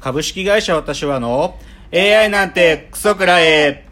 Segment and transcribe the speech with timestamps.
[0.00, 1.58] 株式会社私はの
[1.92, 3.86] AI なんてクソくらえ。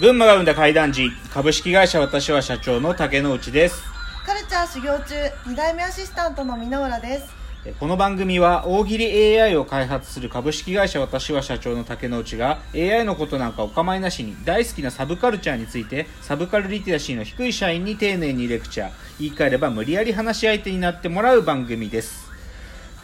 [0.00, 3.82] 群馬が生んだ怪談時、株式会社私は社長の竹之内です。
[4.24, 5.14] カルチャー修行中
[5.50, 18.92] 2代目アシスタントの箕浦ですこの番組は大喜利 AI を開発する株式会社私は社長の竹之内が AI のことなんかお構いなしに大好きなサブカルチャーについてサブカルリテラシーの低い社員に丁寧にレクチャー。
[19.18, 22.33] 言い換えれば無理やり話し相手になってもらう番組です。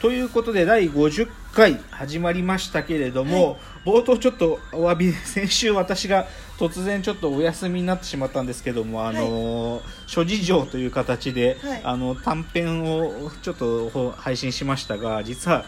[0.01, 6.27] ということで第50回始まりましたけれども、冒頭ちょっとお詫びで先週私が
[6.59, 11.81] 突然ちょっとお休みになってしまったんですけどもあの、諸事情という形で、はい。
[11.85, 15.67] あの短編をちょっとほ配信しましたが実は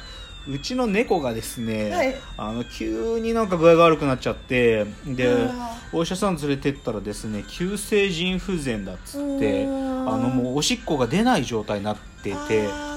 [0.49, 2.17] うちの猫がですね、はい。
[2.39, 5.51] あの急になんか具合が悪くなっちゃってで
[5.93, 12.37] お医者さん連れてったらですね急性腎不全だっつってあのもうおしっこが出ない状態になっててあ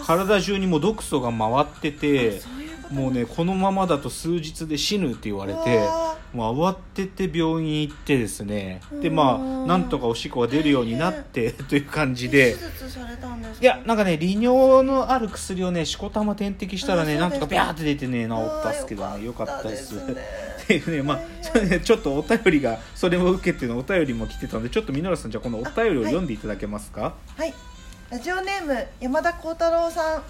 [0.03, 0.05] ー。
[0.05, 2.41] 体中にもう毒素が回ってて
[2.91, 5.87] もうねこのままだと数日で死ぬって言われて
[6.31, 8.81] もう慌てて病院行ってですね。
[9.01, 12.53] でまあなんとかおしっこが出るようになって という感じで。
[12.53, 13.57] 手術されたんですか？
[13.61, 19.25] いやなんかね利尿のある薬をねしこたま点滴したらねなんとかビャーって出てね治ったっすけどね。
[19.25, 19.93] よかったです。
[20.05, 20.15] ね。
[20.63, 27.13] っていうね、まあ、それねちょっとお便りが、それを受けてのお便りも来てたので、ちょっとミノラさん、じゃあこのお便りを読んでいただけますか？
[27.37, 27.53] はい
[28.11, 30.23] ラジオネーム山田幸太郎さん。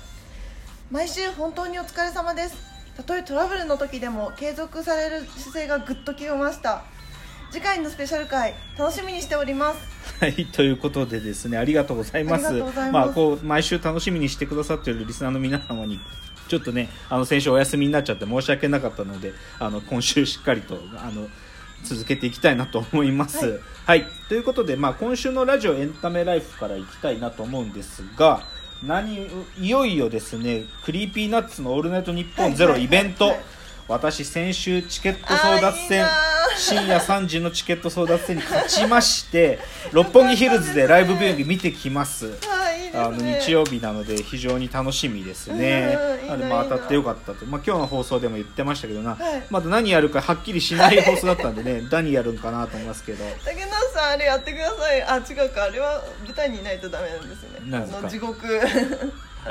[0.90, 2.56] 毎週本当にお疲れ様です。
[2.96, 6.86] たとえトラブルの時でも継続される姿勢がぐっときました。
[7.52, 9.80] 次回のスペシャル回楽しみにしております。
[10.22, 12.50] はい、ということでですね、ありがとうございます。
[12.54, 13.10] ます。
[13.10, 16.00] あ、こう、毎週楽しみにしてくださっているリスナーの皆様に、
[16.48, 21.28] ちょっとね、あの、先週お休みになっちゃって申し訳なかったので、あの、今週しっかりと、あの、
[21.84, 23.46] 続けていきたいなと思います。
[23.46, 24.00] ははい。
[24.02, 24.06] い。
[24.28, 28.44] ということで、まあ、今週のラジオエンタメライフからいきたいなと思うんですが、
[28.84, 29.28] 何、
[29.60, 33.36] いよいよですね、 Creepy Nuts のオールナイトニッポンゼロはいイベント、
[33.88, 36.06] 私先週チケット争奪戦
[36.58, 39.60] 深夜3時のチケット争奪戦に勝ちまして
[39.92, 42.32] 六本木ヒルズでライブビューイング見てきます
[42.98, 45.98] あの日曜日なので非常に楽しみですね。
[46.20, 46.38] うんいいなな。
[46.38, 49.44] のでまあ当たってよかったと、まあ、今日の放送でも言ってましたけどな、はい。
[49.50, 53.24] まだ何やるかはっきりしない放送だったんでね 何やるんかなと思いますけど。
[53.44, 55.04] 竹野さんあれやってください。
[55.04, 57.72] あ違うかあれは舞台にいないとダメなんですよね。
[57.72, 58.10] なんですか？
[58.10, 58.46] 地獄。
[59.46, 59.50] ス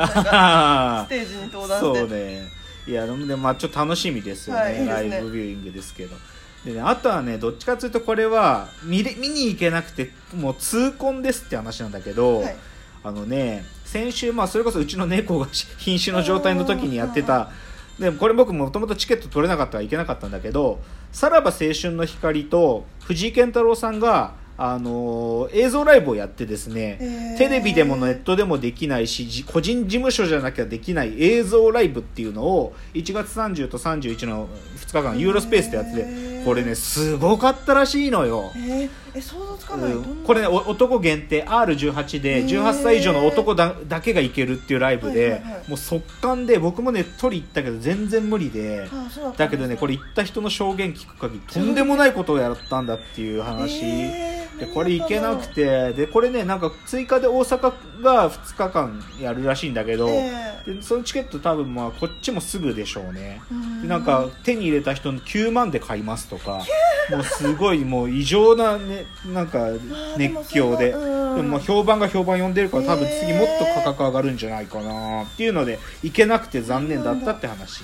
[1.08, 1.98] テージに登壇して。
[2.00, 2.48] そうね
[2.86, 4.88] いやでもまあちょっと楽しみですよね,、はいいいね。
[4.88, 6.16] ライブビューイングですけど。
[6.64, 12.56] でね、あとはねどっちかというとこれは見れ見に行けなくてもう痛恨ですって話なんだけど、はい
[13.04, 15.46] あのね先週、まあ、それこそうちの猫が
[15.78, 17.50] 瀕死の状態の時にやってた。
[17.98, 20.80] でもこれ僕もともとチケット取れなかったから行けなかったんだけど
[21.12, 27.38] さらば青春の光と藤井健太郎さんがあのー映像ライブをやってですね、へー。
[27.38, 38.52] テレビでもネットでもできないしじ個人事務所じゃなきゃできない映像ライブっていうのを1月30と31の2日間ユーロスペースでやっててへーこれねすごかったらしいのよ。
[38.56, 40.24] えー、え想像つかない、うん。
[40.24, 42.46] これねお男限定 R18 でへー。
[42.46, 48.88] 18歳以上の男だだけが行けるっていうライブで、もう速乾で僕もね取り行ったけど全然無理で、
[49.36, 63.42] だけどねこれ行った人の証言聞く限りとんでもないことをやったんだっていう話、えーでこれ行けなくてでこれねなんか追加で大阪が2日間やるらしいんだけど、えでそのチケット多分まあこっちもすぐでしょうね。
[63.50, 63.82] うん。
[63.82, 66.62] でなんか手に入れた人の9万で買いますとか
[67.10, 69.68] もうすごいもう異常な、ね、なんか
[70.16, 70.94] 熱狂で。
[71.34, 77.82] でも評判が評判呼んでるから多分次もっと価格上がるんじゃないかなっていうので行けなくて残念だったって話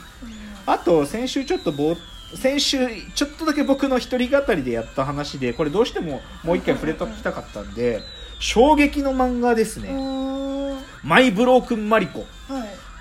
[0.73, 1.99] あと先週ちょっとぼー
[2.37, 2.79] 先週
[3.15, 8.03] ちょっとだけ僕の一人語りでやった話でこれどうしてももう一回触れときたかったんで
[8.39, 9.93] 衝撃の漫画ですうねー。
[9.93, 12.21] んは「マイ・ブロークン・マリコ」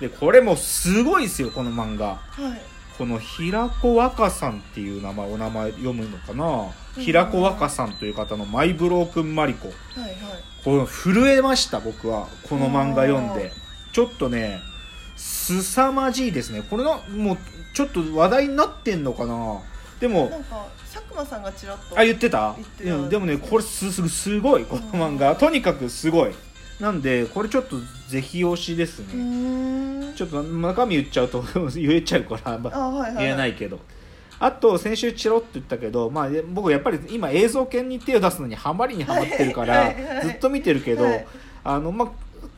[0.00, 2.06] でこれもすごいですよこの漫画。
[2.06, 2.60] はい。
[2.98, 6.72] この平子若さんっていう名前お名前読むのかな？
[6.96, 7.02] うん。
[7.02, 9.68] 平子若さんという方の「マイ・ブロークン・マリコ。
[9.68, 10.16] はいはい」
[10.64, 12.26] これ震えました僕は。
[12.48, 13.52] この漫画読んで。
[13.92, 14.60] ちょっとね
[15.20, 16.62] 凄まじいですね。
[16.62, 17.38] これのもう
[17.74, 19.60] ちょっと話題になってんのかな？
[20.00, 22.54] でもなんか佐久間さんがちらっとあ言ってた？
[22.56, 22.94] 言ってた。
[22.94, 24.64] うんでもねこれすすすごい。
[24.64, 25.36] この漫画。
[25.36, 26.30] とにかくすごい。
[26.80, 27.76] なんでこれちょっと
[28.08, 31.44] ぜひ推しですうねちょっと中身言っちゃうと
[31.76, 33.24] 言えちゃうから、まあはいはいはい。
[33.24, 33.78] 言えないけど。
[34.38, 41.26] あと先週チロッと言ったけど、まあ、僕やっぱり今映像系に手を出すのにハマりにはまってるからずっと見てるけど、はい。
[41.62, 42.08] あのまあ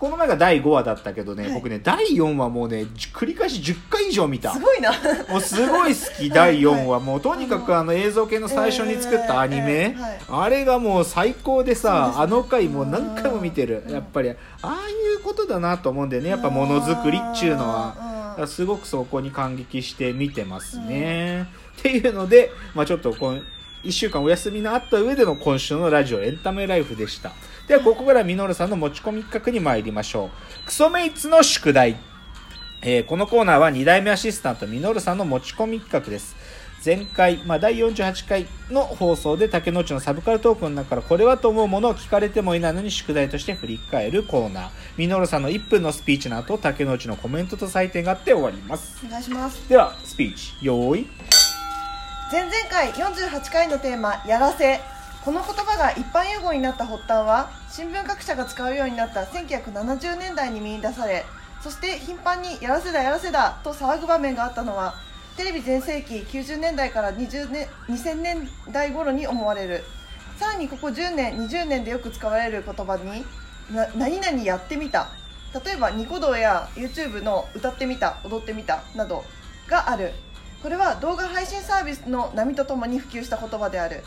[0.02, 1.52] この前が第5話だったけどね、はい。
[1.52, 4.52] 僕ね第4話もうねじ繰り返し10回以上見た。
[4.52, 4.90] すごいな。
[5.30, 7.02] もうすごい好き第4話、 はい。
[7.04, 9.96] もうとにかくあの映像系の最初に作ったアニメ、
[10.28, 13.84] あれがもう最高でさあの回もう何回も見てる。
[13.86, 13.94] うん。
[13.94, 17.96] やっぱりああいうことだなと思うんだよねやっぱものづくりっちゅうのは。
[18.06, 18.12] うん
[18.46, 21.42] すごくそこに感激して見てますね。
[21.78, 23.42] っていうので、まあちょっとこの
[23.84, 27.32] 1週間お休みのあった上での今週のラジオエンタメライフでした。
[27.66, 30.66] ではここからミノルさんの持ち込み企画に参りましょう。
[30.66, 31.96] クソメイツの宿題。
[32.82, 36.36] えーこのコーナーは2代目アシスタントミノルさんの持ち込み企画です。
[36.84, 44.70] 前回、まあ、第48回の放送で竹之内のサブカルトークの中からこれはと思うものを聞かれてもいないのに宿題として振り返るコーナー。
[44.96, 49.00] ミノルさんの1分のスピーチの後、竹之内のコメントと採点があって終わります。
[49.06, 51.31] お願いしますでは、スピーチ、よーい。
[52.32, 54.80] 前々回48回のテーマ「やらせ」
[55.22, 61.26] この言葉が一般用語になった発端は新聞各社が使うようになった1970年代に見出され
[61.62, 64.94] そして頻繁に「やらせだやらせだ」と騒ぐ場面があったのは
[65.36, 69.84] テレビ全盛期90年代から20年2000年代頃に思われる。
[70.40, 73.26] さらにここ10年20年でよく使われる言葉に
[73.94, 75.08] 「何々やってみた」
[75.66, 79.22] 例えばニコ動や YouTube の「歌ってみた」「踊ってみた」など
[79.68, 80.14] がある。
[80.62, 84.04] これは動画配信サービスの波とともに普及した言葉である。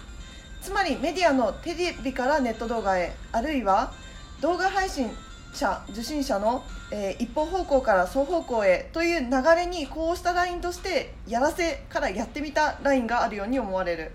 [0.62, 3.94] つまりメディアのテレビからネット動画へあるいは
[4.42, 5.12] 動画配信
[5.54, 14.12] 者受信者の、えー一方方向から双方向へという流れにこうしたラインとしてやらせからやってみたラインがあるように思われる。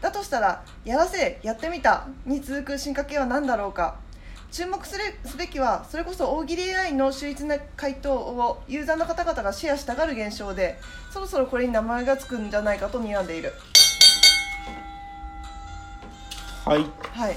[0.00, 3.96] だとしたらやらせやってみたに続く進化系は何だろうか。
[4.54, 4.96] 注目す
[5.36, 10.78] べきはそれこそ大喜利 AI の秀逸な回答をユーザーの方々がシェアしたがる現象で
[11.10, 13.52] そろそろこれに名前がつくんじゃないかと睨んでいる
[16.64, 16.86] はい。
[17.10, 17.36] はい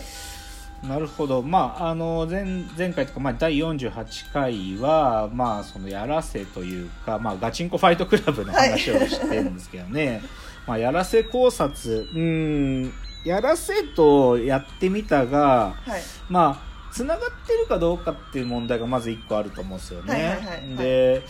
[0.83, 1.41] なるほど。
[1.41, 2.45] まあ、あの、前、
[2.77, 10.21] 前回とか、まあ、第48回は、まあ、その、やらせというか、まあ、ガチンコファイトクラブの話をしてるんですけどね。
[10.67, 12.93] まあ、やらせ考察、うん、
[13.25, 16.66] やらせとやってみたが、はいまあ、
[16.97, 20.13] つながってるかどうかっていう問題がまず一個あると思うんですよね。
[20.13, 21.21] はいはいはいで、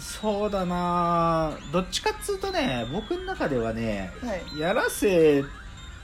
[0.00, 1.52] そうだな。
[1.72, 4.58] どっちかっつうとね、僕の中ではね、はい。
[4.58, 5.44] やらせ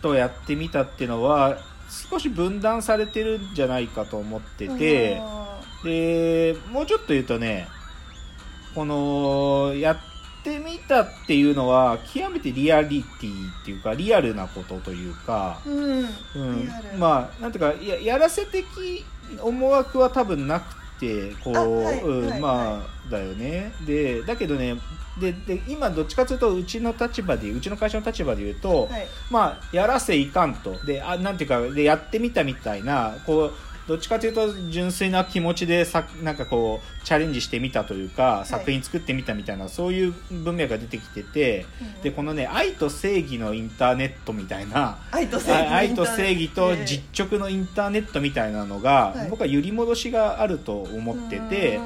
[0.02, 1.56] とやってみたっていうのは
[2.10, 7.68] 少し分断されてるんじゃないかと思っててあでもうちょっと言うとね
[8.74, 10.11] このやって
[10.50, 15.70] みたっていうのは極めてリアリティっていうかリアルなことというか、ー
[16.34, 16.52] うん。
[16.92, 16.98] うん。
[16.98, 19.04] まあなんていうかややらせ的
[19.40, 22.40] 思惑は多分なくてこう、あはいうんはい。
[22.40, 23.72] まあだよね。
[23.86, 24.76] でだけどね
[25.20, 29.06] でで今どっちかというとうちの立場でうちの会社の立場で言うと、はい。
[29.30, 30.84] まあやらせいかんと。
[30.84, 33.52] であなんていうかでやってみたみたいなこう
[33.86, 38.48] どっちかというと純粋な気持ちでさなんかこうチャレンジしてみたというか、い。
[38.48, 44.98] 作品作ってみたみたいなそういう文脈が出てきてて、うんでこのね愛と正義のインターネットみたいな
[45.72, 49.30] 愛と正義と実直のインターネットみたいなのが、はい。
[49.30, 51.80] 僕は揺り戻しがあると思ってて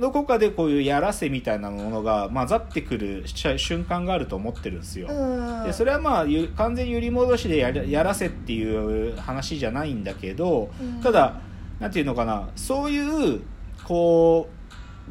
[0.00, 5.08] どこかでこういうやらせみたいなものが混ざってくる瞬間があると思ってるんですよ。
[5.08, 5.64] うん。
[5.64, 11.00] でそれはまあゆ完全に揺り戻しでやらやらせっていう話じゃないんだけど、うん。
[11.02, 11.40] ただ
[11.80, 13.40] なんていうのかなそういう
[13.84, 14.58] こう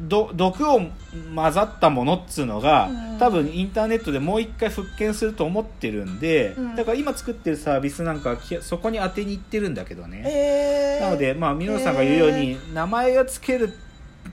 [0.00, 0.80] ど毒を
[1.34, 3.18] 混ざったものっつうのが、うん。
[3.18, 6.76] 多分インターネットでもう一回復権すると思ってるんで、うん。
[6.76, 11.04] だから今作ってるサービスなんかそこに当てにいってるんだけどね、えー。
[11.04, 13.72] なのでまあミノルさんが言うように、名前がつける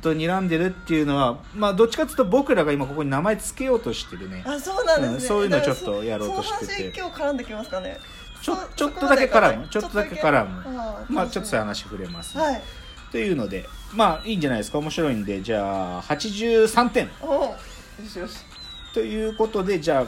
[0.01, 4.43] と睨んでるっていうのはまあどっちかというと僕らが今ここに名前つけようとしてるね。
[4.45, 6.65] あそうなんですね、うんそういうのちょっとやろうとしてて。
[6.65, 7.99] その話今日絡んできますかね。
[8.41, 9.67] ちょそちょっとだけ絡む。
[9.67, 11.05] ちょっとだけ絡む。
[11.09, 12.61] まあちょっとそういう話触れます、はい。
[13.11, 14.77] というのでまあいいんじゃないですか。
[14.79, 17.09] 面白いんでじゃあ83点。
[17.21, 17.55] おおよ
[18.07, 18.37] しよし。
[18.93, 20.05] ということでじゃあ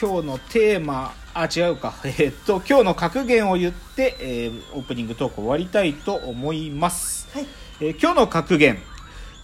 [0.00, 1.94] 今日のテーマあ違うか。
[2.04, 7.46] えーっと今日の格言を言って、えーオープニングトーク終わりたいと思います、はい。
[7.80, 8.78] えー今日の格言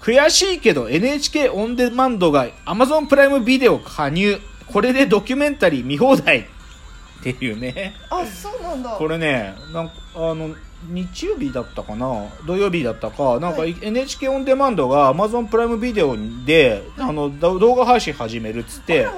[0.00, 4.38] 悔しいけど NHK オンデマンドが Amazon プライムビデオ加入。
[4.66, 6.40] これでドキュメンタリー見放題。
[6.40, 7.94] っていうね。
[8.10, 8.90] あそうなんだ。
[8.90, 10.54] これねなんかあの
[10.90, 12.26] 日曜日だったかな？
[12.46, 13.40] 土曜日だったか。
[13.40, 16.16] なんかはい NHK オンデマンドが Amazon プライムビデオ
[16.46, 19.08] で、あのど動画配信始めるっつって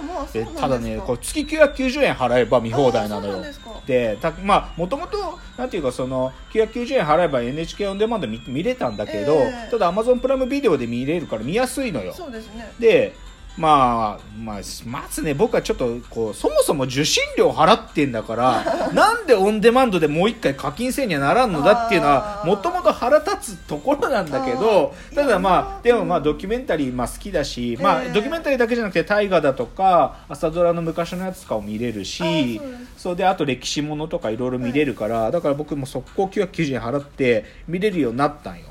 [0.56, 3.44] ただねこれ月990円払えば見放題なのよ。
[3.86, 12.14] でたまあもともとなんていうかその990円払えば NHK オンデマンド見見れたんだけど、ええただ Amazon プライムビデオで見れるから見やすいのよ。
[12.14, 12.72] そうですね。
[12.78, 13.14] で
[13.57, 18.64] まあ、まあ、まずね、僕はちょっと、こう、そもそも受信料払ってんだから、
[18.95, 32.61] なんでオンデマンドでもう一回課金せにはならんのだっていうのはもともと腹立つところなんだけど、ただまあ、でもまあ、ドキュメンタリー、まあ好きだし、まあ、ええドキュメンタリーだけじゃなくて、大河だとか、朝ドラの昔のやつとかを見れるし
[32.97, 33.16] そう。
[33.16, 38.66] で、あと歴史ものとかいろいろ見れるから、だから僕も速攻990円払って見れるようになったんよ。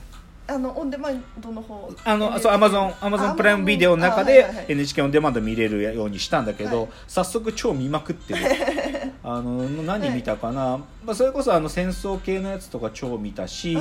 [0.50, 1.92] あのオンデマンドの方。
[2.04, 4.66] あの、そう、アマゾン、アマゾンプライムビデオの中であはいはいはい。
[4.70, 6.90] NHK オンデマンド見れるようにしたんだけど、はい。
[7.08, 8.40] 早速超見まくってる。
[9.24, 13.78] あの、何見たかな、まあ、それこそあの戦争系のやつとか超見たし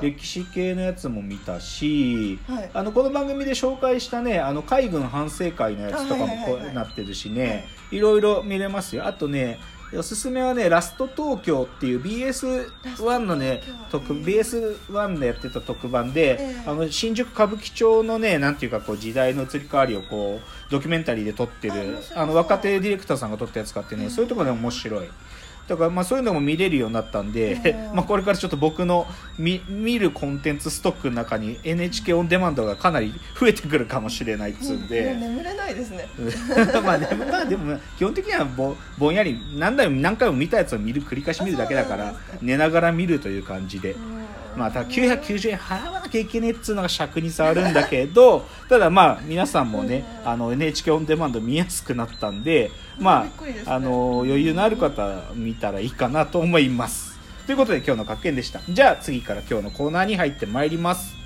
[0.00, 2.70] 歴史系のやつも見たし、はい。
[2.72, 9.06] あの、この番組で紹介したね、あの、海軍反省会のやつとかもこうなってるしね、いろいろ見れますよ。
[9.06, 9.58] あとね、
[9.96, 16.62] おすすめはね、ラスト東京っていう BS1 のね特 BS1 でやってた特番で、ええ。
[16.66, 24.10] あの新宿歌舞伎町のねなんていうかこう時代の移り変わりをこうドキュメンタリーで撮ってるあの若手ディレクターさんが撮ったやつかってね、うん。
[24.10, 25.08] そういうところで面白い
[25.68, 27.52] だからまあそういうのも見れるようになったんで、
[27.90, 27.94] うん。
[27.96, 29.06] まあこれからちょっと僕の
[29.38, 36.08] 見見るコンテンツストックの中に NHK オンデマンドがかなり増えてくるかもしれないっつうんで、眠れないですね。
[36.82, 43.92] まあでもまあでも基本的にはぼぼんやり何回も何回も見たやつを見る繰り返し見るだけだから寝ながら見るという感じで。
[43.92, 44.17] うん
[44.56, 53.26] まあ、ただ990円払わなきゃいけねえっつうのが尺に触るんだけどただまあ皆さんもねうんあの NHK オンデマンド見やすくなったんでま
[53.66, 57.18] ああの余裕のある方は見たらいいかなと思います。
[57.46, 58.60] ということで今日の格言でした。
[58.68, 61.17] じゃあ次から今日のコーナーに入ってまいります